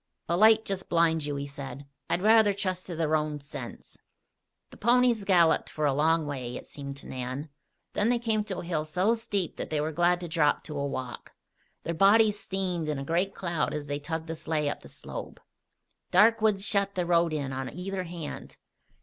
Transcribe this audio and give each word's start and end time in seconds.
"A 0.27 0.35
light 0.35 0.65
just 0.65 0.89
blinds 0.89 1.27
you," 1.27 1.35
he 1.35 1.45
said. 1.45 1.85
"I'd 2.09 2.23
rather 2.23 2.55
trust 2.55 2.87
to 2.87 2.95
the 2.95 3.07
roans' 3.07 3.45
sense." 3.45 3.99
The 4.71 4.75
ponies 4.77 5.23
galloped 5.25 5.69
for 5.69 5.85
a 5.85 5.93
long 5.93 6.25
way, 6.25 6.55
it 6.57 6.65
seemed 6.65 6.97
to 6.97 7.07
Nan; 7.07 7.49
then 7.93 8.09
they 8.09 8.17
came 8.17 8.43
to 8.45 8.57
a 8.57 8.65
hill 8.65 8.83
so 8.83 9.13
steep 9.13 9.57
that 9.57 9.69
they 9.69 9.79
were 9.79 9.91
glad 9.91 10.19
to 10.21 10.27
drop 10.27 10.63
to 10.63 10.79
a 10.79 10.87
walk. 10.87 11.33
Their 11.83 11.93
bodies 11.93 12.39
steamed 12.39 12.89
in 12.89 12.97
a 12.97 13.05
great 13.05 13.35
cloud 13.35 13.75
as 13.75 13.85
they 13.85 13.99
tugged 13.99 14.25
the 14.25 14.33
sleigh 14.33 14.67
up 14.69 14.79
the 14.79 14.89
slope. 14.89 15.39
Dark 16.09 16.41
woods 16.41 16.65
shut 16.65 16.95
the 16.95 17.05
road 17.05 17.31
in 17.31 17.53
on 17.53 17.69
either 17.69 18.05
hand. 18.05 18.57